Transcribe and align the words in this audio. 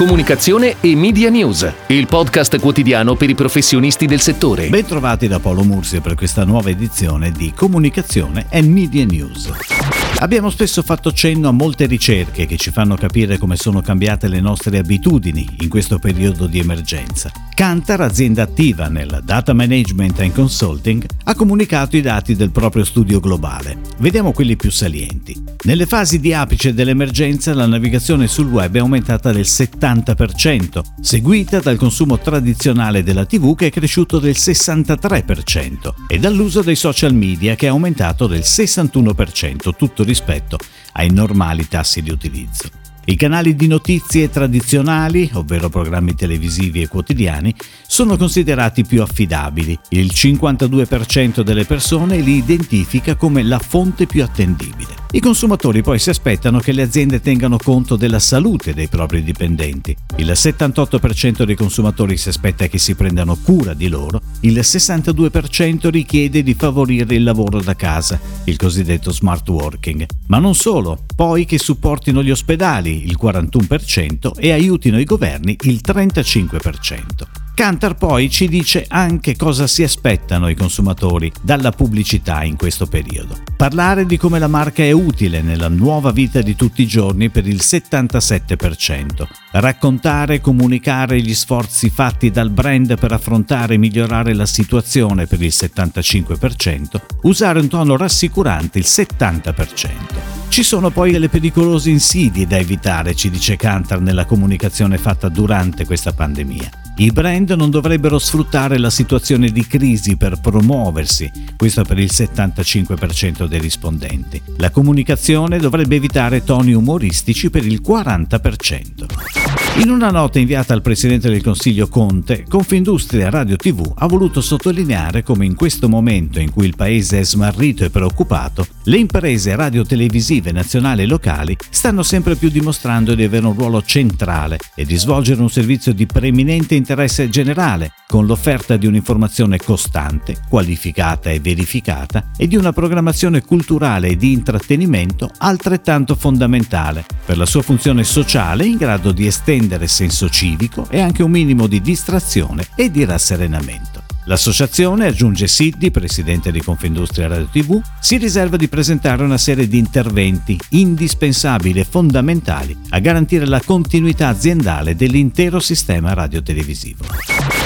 comunicazione 0.00 0.76
e 0.80 0.96
media 0.96 1.28
news, 1.28 1.70
il 1.88 2.06
podcast 2.06 2.58
quotidiano 2.58 3.16
per 3.16 3.28
i 3.28 3.34
professionisti 3.34 4.06
del 4.06 4.20
settore. 4.20 4.70
Bentrovati 4.70 5.28
da 5.28 5.40
Paolo 5.40 5.62
Mursi 5.62 6.00
per 6.00 6.14
questa 6.14 6.42
nuova 6.46 6.70
edizione 6.70 7.30
di 7.30 7.52
Comunicazione 7.52 8.46
e 8.48 8.62
Media 8.62 9.04
News. 9.04 9.99
Abbiamo 10.20 10.50
spesso 10.50 10.82
fatto 10.82 11.12
cenno 11.12 11.48
a 11.48 11.50
molte 11.50 11.86
ricerche 11.86 12.44
che 12.44 12.58
ci 12.58 12.70
fanno 12.70 12.94
capire 12.94 13.38
come 13.38 13.56
sono 13.56 13.80
cambiate 13.80 14.28
le 14.28 14.42
nostre 14.42 14.76
abitudini 14.76 15.48
in 15.60 15.70
questo 15.70 15.98
periodo 15.98 16.46
di 16.46 16.58
emergenza. 16.58 17.32
Cantar, 17.54 18.02
azienda 18.02 18.42
attiva 18.42 18.88
nel 18.88 19.20
data 19.24 19.54
management 19.54 20.20
and 20.20 20.34
consulting, 20.34 21.06
ha 21.24 21.34
comunicato 21.34 21.96
i 21.96 22.02
dati 22.02 22.36
del 22.36 22.50
proprio 22.50 22.84
studio 22.84 23.18
globale. 23.18 23.78
Vediamo 23.98 24.32
quelli 24.32 24.56
più 24.56 24.70
salienti. 24.70 25.42
Nelle 25.62 25.86
fasi 25.86 26.20
di 26.20 26.34
apice 26.34 26.74
dell'emergenza 26.74 27.54
la 27.54 27.66
navigazione 27.66 28.28
sul 28.28 28.48
web 28.48 28.76
è 28.76 28.78
aumentata 28.78 29.32
del 29.32 29.44
70%, 29.46 30.80
seguita 31.00 31.60
dal 31.60 31.76
consumo 31.76 32.18
tradizionale 32.18 33.02
della 33.02 33.26
TV 33.26 33.54
che 33.54 33.66
è 33.66 33.70
cresciuto 33.70 34.18
del 34.18 34.36
63% 34.36 35.92
e 36.08 36.18
dall'uso 36.18 36.60
dei 36.62 36.76
social 36.76 37.14
media 37.14 37.54
che 37.56 37.66
è 37.66 37.70
aumentato 37.70 38.26
del 38.26 38.40
61%, 38.40 39.76
tutto 39.76 40.04
rispetto 40.10 40.58
ai 40.94 41.08
normali 41.12 41.68
tassi 41.68 42.02
di 42.02 42.10
utilizzo. 42.10 42.79
I 43.10 43.16
canali 43.16 43.56
di 43.56 43.66
notizie 43.66 44.30
tradizionali, 44.30 45.28
ovvero 45.32 45.68
programmi 45.68 46.14
televisivi 46.14 46.80
e 46.80 46.86
quotidiani, 46.86 47.52
sono 47.84 48.16
considerati 48.16 48.84
più 48.84 49.02
affidabili. 49.02 49.76
Il 49.88 50.12
52% 50.14 51.40
delle 51.40 51.64
persone 51.64 52.18
li 52.18 52.36
identifica 52.36 53.16
come 53.16 53.42
la 53.42 53.58
fonte 53.58 54.06
più 54.06 54.22
attendibile. 54.22 55.00
I 55.12 55.18
consumatori 55.18 55.82
poi 55.82 55.98
si 55.98 56.08
aspettano 56.08 56.60
che 56.60 56.70
le 56.70 56.82
aziende 56.82 57.20
tengano 57.20 57.56
conto 57.56 57.96
della 57.96 58.20
salute 58.20 58.74
dei 58.74 58.86
propri 58.86 59.24
dipendenti. 59.24 59.96
Il 60.18 60.30
78% 60.30 61.42
dei 61.42 61.56
consumatori 61.56 62.16
si 62.16 62.28
aspetta 62.28 62.68
che 62.68 62.78
si 62.78 62.94
prendano 62.94 63.36
cura 63.42 63.74
di 63.74 63.88
loro, 63.88 64.20
il 64.42 64.56
62% 64.56 65.88
richiede 65.88 66.44
di 66.44 66.54
favorire 66.54 67.16
il 67.16 67.24
lavoro 67.24 67.60
da 67.60 67.74
casa, 67.74 68.20
il 68.44 68.56
cosiddetto 68.56 69.10
smart 69.10 69.48
working. 69.48 70.06
Ma 70.28 70.38
non 70.38 70.54
solo, 70.54 71.02
poi 71.16 71.44
che 71.44 71.58
supportino 71.58 72.22
gli 72.22 72.30
ospedali, 72.30 72.99
il 73.04 73.18
41%, 73.20 74.32
e 74.38 74.52
aiutino 74.52 74.98
i 74.98 75.04
governi, 75.04 75.56
il 75.62 75.80
35%. 75.84 77.40
Cantar 77.60 77.94
poi 77.94 78.30
ci 78.30 78.48
dice 78.48 78.86
anche 78.88 79.36
cosa 79.36 79.66
si 79.66 79.82
aspettano 79.82 80.48
i 80.48 80.54
consumatori 80.54 81.30
dalla 81.42 81.72
pubblicità 81.72 82.42
in 82.42 82.56
questo 82.56 82.86
periodo. 82.86 83.36
Parlare 83.54 84.06
di 84.06 84.16
come 84.16 84.38
la 84.38 84.46
marca 84.46 84.82
è 84.82 84.92
utile 84.92 85.42
nella 85.42 85.68
nuova 85.68 86.10
vita 86.10 86.40
di 86.40 86.56
tutti 86.56 86.80
i 86.80 86.86
giorni 86.86 87.28
per 87.28 87.46
il 87.46 87.60
77%. 87.60 89.26
Raccontare 89.52 90.36
e 90.36 90.40
comunicare 90.40 91.20
gli 91.20 91.34
sforzi 91.34 91.90
fatti 91.90 92.30
dal 92.30 92.48
brand 92.48 92.98
per 92.98 93.12
affrontare 93.12 93.74
e 93.74 93.78
migliorare 93.78 94.32
la 94.32 94.46
situazione 94.46 95.26
per 95.26 95.42
il 95.42 95.52
75%. 95.54 97.00
Usare 97.24 97.60
un 97.60 97.68
tono 97.68 97.98
rassicurante 97.98 98.78
il 98.78 98.86
70%. 98.88 100.39
Ci 100.50 100.64
sono 100.64 100.90
poi 100.90 101.12
delle 101.12 101.28
pericolose 101.28 101.90
insidie 101.90 102.44
da 102.44 102.58
evitare, 102.58 103.14
ci 103.14 103.30
dice 103.30 103.54
Cantar 103.54 104.00
nella 104.00 104.24
comunicazione 104.24 104.98
fatta 104.98 105.28
durante 105.28 105.84
questa 105.84 106.12
pandemia. 106.12 106.68
I 106.96 107.12
brand 107.12 107.52
non 107.52 107.70
dovrebbero 107.70 108.18
sfruttare 108.18 108.76
la 108.76 108.90
situazione 108.90 109.52
di 109.52 109.64
crisi 109.64 110.16
per 110.16 110.40
promuoversi, 110.40 111.30
questo 111.56 111.84
per 111.84 112.00
il 112.00 112.10
75% 112.12 113.46
dei 113.46 113.60
rispondenti. 113.60 114.42
La 114.56 114.70
comunicazione 114.70 115.58
dovrebbe 115.58 115.94
evitare 115.94 116.42
toni 116.42 116.72
umoristici 116.72 117.48
per 117.48 117.64
il 117.64 117.80
40%. 117.80 119.39
In 119.76 119.88
una 119.88 120.10
nota 120.10 120.38
inviata 120.40 120.74
al 120.74 120.82
Presidente 120.82 121.30
del 121.30 121.42
Consiglio 121.42 121.88
Conte, 121.88 122.44
Confindustria 122.46 123.30
Radio 123.30 123.56
TV 123.56 123.92
ha 123.96 124.06
voluto 124.06 124.40
sottolineare 124.40 125.22
come 125.22 125.46
in 125.46 125.54
questo 125.54 125.88
momento 125.88 126.38
in 126.40 126.50
cui 126.50 126.66
il 126.66 126.76
Paese 126.76 127.20
è 127.20 127.24
smarrito 127.24 127.84
e 127.84 127.90
preoccupato, 127.90 128.66
le 128.84 128.98
imprese 128.98 129.54
radio-televisive 129.54 130.50
nazionali 130.52 131.02
e 131.02 131.06
locali 131.06 131.56
stanno 131.70 132.02
sempre 132.02 132.34
più 132.34 132.50
dimostrando 132.50 133.14
di 133.14 133.22
avere 133.22 133.46
un 133.46 133.54
ruolo 133.54 133.80
centrale 133.82 134.58
e 134.74 134.84
di 134.84 134.96
svolgere 134.96 135.40
un 135.40 135.48
servizio 135.48 135.94
di 135.94 136.04
preeminente 136.04 136.74
interesse 136.74 137.30
generale, 137.30 137.92
con 138.06 138.26
l'offerta 138.26 138.76
di 138.76 138.86
un'informazione 138.86 139.56
costante, 139.56 140.36
qualificata 140.48 141.30
e 141.30 141.40
verificata 141.40 142.30
e 142.36 142.48
di 142.48 142.56
una 142.56 142.72
programmazione 142.72 143.40
culturale 143.42 144.08
e 144.08 144.16
di 144.16 144.32
intrattenimento 144.32 145.30
altrettanto 145.38 146.16
fondamentale 146.16 147.06
per 147.24 147.38
la 147.38 147.46
sua 147.46 147.62
funzione 147.62 148.04
sociale 148.04 148.66
in 148.66 148.76
grado 148.76 149.12
di 149.12 149.26
estendere 149.26 149.59
senso 149.88 150.28
civico 150.28 150.86
e 150.90 151.00
anche 151.00 151.22
un 151.22 151.30
minimo 151.30 151.66
di 151.66 151.80
distrazione 151.80 152.66
e 152.74 152.90
di 152.90 153.04
rasserenamento. 153.04 154.09
L'associazione, 154.30 155.08
aggiunge 155.08 155.48
Siddi, 155.48 155.90
presidente 155.90 156.52
di 156.52 156.62
Confindustria 156.62 157.26
Radio 157.26 157.48
TV, 157.50 157.80
si 157.98 158.16
riserva 158.16 158.56
di 158.56 158.68
presentare 158.68 159.24
una 159.24 159.38
serie 159.38 159.66
di 159.66 159.76
interventi 159.76 160.56
indispensabili 160.68 161.80
e 161.80 161.84
fondamentali 161.84 162.76
a 162.90 163.00
garantire 163.00 163.44
la 163.44 163.60
continuità 163.60 164.28
aziendale 164.28 164.94
dell'intero 164.94 165.58
sistema 165.58 166.12
radiotelevisivo. 166.14 167.06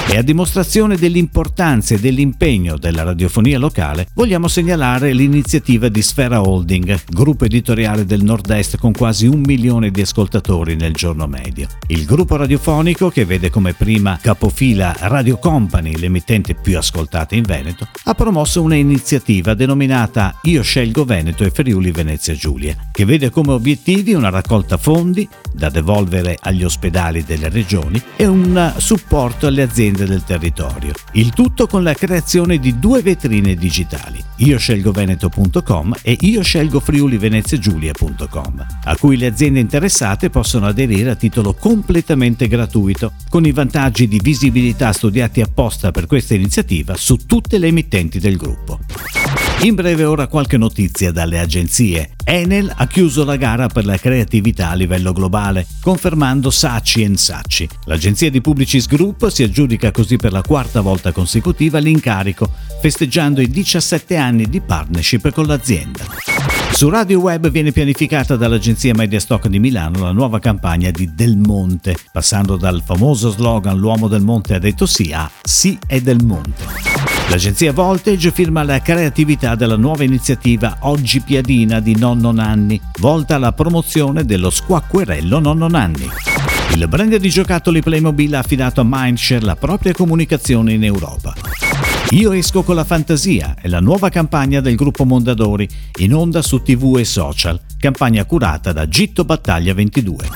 E 0.07 0.17
a 0.17 0.23
dimostrazione 0.23 0.97
dell'importanza 0.97 1.95
e 1.95 1.99
dell'impegno 1.99 2.77
della 2.77 3.03
radiofonia 3.03 3.59
locale, 3.59 4.07
vogliamo 4.13 4.47
segnalare 4.47 5.13
l'iniziativa 5.13 5.89
di 5.89 6.01
Sfera 6.01 6.41
Holding, 6.41 7.03
gruppo 7.09 7.45
editoriale 7.45 8.05
del 8.05 8.23
Nord-Est 8.23 8.77
con 8.77 8.91
quasi 8.91 9.27
un 9.27 9.41
milione 9.41 9.91
di 9.91 10.01
ascoltatori 10.01 10.75
nel 10.75 10.93
giorno 10.93 11.27
medio. 11.27 11.67
Il 11.87 12.05
gruppo 12.05 12.37
radiofonico, 12.37 13.09
che 13.09 13.25
vede 13.25 13.49
come 13.49 13.73
prima 13.73 14.17
capofila 14.19 14.95
Radio 14.99 15.37
Company, 15.37 15.95
l'emittente 15.97 16.54
più 16.61 16.77
ascoltata 16.77 17.35
in 17.35 17.43
Veneto, 17.43 17.87
ha 18.03 18.13
promosso 18.13 18.61
un'iniziativa 18.61 19.53
denominata 19.53 20.39
Io 20.43 20.61
scelgo 20.61 21.05
Veneto 21.05 21.43
e 21.43 21.49
Friuli 21.49 21.91
Venezia 21.91 22.33
Giulia, 22.33 22.75
che 22.91 23.05
vede 23.05 23.29
come 23.29 23.51
obiettivi 23.51 24.13
una 24.13 24.29
raccolta 24.29 24.77
fondi 24.77 25.27
da 25.53 25.69
devolvere 25.69 26.37
agli 26.39 26.63
ospedali 26.63 27.23
delle 27.23 27.49
regioni 27.49 28.01
e 28.15 28.25
un 28.25 28.73
supporto 28.77 29.47
alle 29.47 29.63
aziende 29.63 30.05
del 30.05 30.23
territorio. 30.23 30.93
Il 31.13 31.31
tutto 31.31 31.67
con 31.67 31.83
la 31.83 31.93
creazione 31.93 32.59
di 32.59 32.77
due 32.77 33.01
vetrine 33.01 33.55
digitali, 33.55 34.23
io 34.37 34.57
scelgo 34.57 34.91
veneto.com 34.91 35.95
e 36.01 36.17
io 36.21 36.43
scelgo 36.43 36.79
friuliveneziagiulia.com, 36.79 38.65
a 38.83 38.97
cui 38.97 39.17
le 39.17 39.27
aziende 39.27 39.59
interessate 39.59 40.29
possono 40.29 40.67
aderire 40.67 41.11
a 41.11 41.15
titolo 41.15 41.53
completamente 41.53 42.47
gratuito, 42.47 43.13
con 43.29 43.45
i 43.45 43.51
vantaggi 43.51 44.07
di 44.07 44.19
visibilità 44.21 44.91
studiati 44.91 45.41
apposta 45.41 45.91
per 45.91 46.05
questa 46.05 46.34
iniziativa 46.35 46.95
su 46.95 47.25
tutte 47.25 47.57
le 47.57 47.67
emittenti 47.67 48.19
del 48.19 48.37
gruppo. 48.37 48.79
In 49.61 49.73
breve 49.73 50.03
ora 50.03 50.27
qualche 50.27 50.57
notizia 50.57 51.11
dalle 51.11 51.39
agenzie. 51.39 52.11
Enel 52.23 52.71
ha 52.75 52.85
chiuso 52.87 53.23
la 53.23 53.35
gara 53.35 53.67
per 53.67 53.85
la 53.85 53.97
creatività 53.97 54.69
a 54.69 54.75
livello 54.75 55.11
globale, 55.11 55.65
confermando 55.81 56.51
Saatchi 56.51 57.17
Saatchi. 57.17 57.67
L'agenzia 57.85 58.29
di 58.29 58.41
Publicis 58.41 58.85
Group 58.87 59.27
si 59.29 59.43
aggiudica 59.43 59.91
così 59.91 60.17
per 60.17 60.33
la 60.33 60.41
quarta 60.41 60.81
volta 60.81 61.11
consecutiva 61.11 61.79
l'incarico, 61.79 62.51
festeggiando 62.79 63.41
i 63.41 63.49
17 63.49 64.15
anni 64.17 64.47
di 64.49 64.61
partnership 64.61 65.31
con 65.31 65.45
l'azienda. 65.45 66.54
Su 66.75 66.89
Radio 66.89 67.21
Web 67.21 67.49
viene 67.51 67.71
pianificata 67.71 68.35
dall'agenzia 68.35 68.93
Mediastock 68.93 69.47
di 69.47 69.59
Milano 69.59 70.03
la 70.03 70.11
nuova 70.11 70.39
campagna 70.39 70.91
di 70.91 71.15
Del 71.15 71.37
Monte, 71.37 71.95
passando 72.11 72.57
dal 72.57 72.81
famoso 72.83 73.29
slogan 73.29 73.77
L'uomo 73.77 74.09
del 74.09 74.21
monte 74.21 74.55
ha 74.55 74.59
detto 74.59 74.85
sì 74.85 75.13
a 75.13 75.31
Sì 75.41 75.79
è 75.87 76.01
del 76.01 76.21
monte. 76.21 76.65
L'agenzia 77.29 77.71
Voltage 77.71 78.29
firma 78.29 78.63
la 78.63 78.81
creatività 78.81 79.55
della 79.55 79.77
nuova 79.77 80.03
iniziativa 80.03 80.79
Oggi 80.81 81.21
Piadina 81.21 81.79
di 81.79 81.95
Nonno 81.97 82.33
Nanni, 82.33 82.81
volta 82.99 83.35
alla 83.35 83.53
promozione 83.53 84.25
dello 84.25 84.49
squacquerello 84.49 85.39
Nonno 85.39 85.69
Nanni. 85.69 86.09
Il 86.73 86.85
brand 86.89 87.15
di 87.15 87.29
giocattoli 87.29 87.81
Playmobil 87.81 88.35
ha 88.35 88.39
affidato 88.39 88.81
a 88.81 88.85
Mindshare 88.85 89.45
la 89.45 89.55
propria 89.55 89.93
comunicazione 89.93 90.73
in 90.73 90.83
Europa. 90.83 91.44
Io 92.11 92.31
esco 92.31 92.63
con 92.63 92.75
la 92.75 92.83
fantasia 92.83 93.55
è 93.59 93.67
la 93.67 93.79
nuova 93.79 94.09
campagna 94.09 94.61
del 94.61 94.75
gruppo 94.75 95.05
Mondadori, 95.05 95.67
in 95.99 96.13
onda 96.13 96.41
su 96.41 96.61
TV 96.61 96.97
e 96.99 97.03
social, 97.03 97.59
campagna 97.79 98.23
curata 98.25 98.71
da 98.71 98.87
Gitto 98.87 99.25
Battaglia 99.25 99.73
22. 99.73 100.29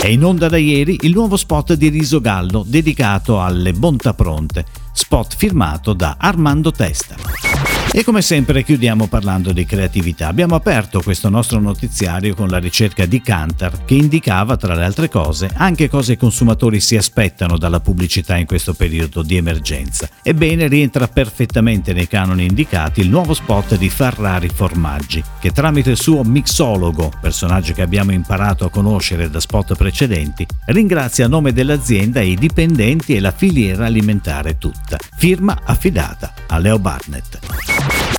È 0.00 0.06
in 0.06 0.24
onda 0.24 0.48
da 0.48 0.56
ieri 0.56 0.98
il 1.02 1.12
nuovo 1.12 1.36
spot 1.36 1.74
di 1.74 1.88
Riso 1.88 2.20
Gallo 2.20 2.64
dedicato 2.66 3.42
alle 3.42 3.72
bontà 3.72 4.14
pronte, 4.14 4.64
spot 4.92 5.34
firmato 5.36 5.92
da 5.92 6.16
Armando 6.18 6.70
Testa. 6.70 7.69
E 7.92 8.04
come 8.04 8.22
sempre 8.22 8.62
chiudiamo 8.62 9.08
parlando 9.08 9.50
di 9.50 9.64
creatività. 9.64 10.28
Abbiamo 10.28 10.54
aperto 10.54 11.02
questo 11.02 11.28
nostro 11.28 11.58
notiziario 11.58 12.36
con 12.36 12.46
la 12.46 12.58
ricerca 12.58 13.04
di 13.04 13.20
Kantar 13.20 13.84
che 13.84 13.94
indicava, 13.94 14.56
tra 14.56 14.74
le 14.74 14.84
altre 14.84 15.08
cose, 15.08 15.50
anche 15.52 15.88
cosa 15.88 16.12
i 16.12 16.16
consumatori 16.16 16.78
si 16.78 16.96
aspettano 16.96 17.58
dalla 17.58 17.80
pubblicità 17.80 18.36
in 18.36 18.46
questo 18.46 18.74
periodo 18.74 19.22
di 19.22 19.36
emergenza. 19.36 20.08
Ebbene, 20.22 20.68
rientra 20.68 21.08
perfettamente 21.08 21.92
nei 21.92 22.06
canoni 22.06 22.44
indicati 22.44 23.00
il 23.00 23.08
nuovo 23.08 23.34
spot 23.34 23.76
di 23.76 23.88
Ferrari 23.88 24.48
Formaggi, 24.48 25.22
che 25.40 25.50
tramite 25.50 25.90
il 25.90 26.00
suo 26.00 26.22
mixologo, 26.22 27.10
personaggio 27.20 27.72
che 27.72 27.82
abbiamo 27.82 28.12
imparato 28.12 28.64
a 28.64 28.70
conoscere 28.70 29.28
da 29.28 29.40
spot 29.40 29.74
precedenti, 29.74 30.46
ringrazia 30.66 31.24
a 31.24 31.28
nome 31.28 31.52
dell'azienda 31.52 32.20
i 32.20 32.36
dipendenti 32.36 33.16
e 33.16 33.20
la 33.20 33.32
filiera 33.32 33.86
alimentare 33.86 34.58
tutta. 34.58 34.96
Firma 35.16 35.58
affidata 35.64 36.32
a 36.46 36.58
Leo 36.58 36.78
Barnett. 36.78 37.79